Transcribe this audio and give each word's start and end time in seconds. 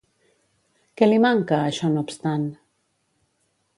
Què 1.01 1.09
li 1.11 1.19
manca, 1.25 1.59
això 1.67 1.91
no 1.93 2.03
obstant? 2.07 2.49